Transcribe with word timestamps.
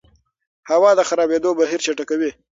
هوا 0.69 0.91
د 0.95 1.01
خرابېدو 1.09 1.49
بهیر 1.59 1.79
چټکوي. 1.85 2.31